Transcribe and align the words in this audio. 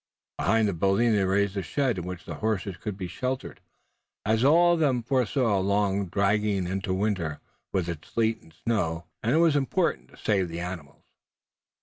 Behind 0.39 0.67
the 0.67 0.73
building 0.73 1.11
they 1.13 1.23
raised 1.25 1.55
a 1.55 1.61
shed 1.61 1.99
in 1.99 2.05
which 2.07 2.25
the 2.25 2.33
horses 2.41 2.75
could 2.75 2.97
be 2.97 3.05
sheltered, 3.07 3.61
as 4.25 4.43
all 4.43 4.73
of 4.73 4.79
them 4.79 5.03
foresaw 5.03 5.59
a 5.59 5.61
long 5.61 6.05
stay, 6.07 6.09
dragging 6.09 6.65
into 6.65 6.91
winter 6.91 7.39
with 7.71 7.87
its 7.87 8.09
sleet 8.09 8.41
and 8.41 8.51
snow, 8.51 9.05
and 9.21 9.31
it 9.35 9.37
was 9.37 9.55
important 9.55 10.09
to 10.09 10.17
save 10.17 10.49
the 10.49 10.59
animals. 10.59 11.03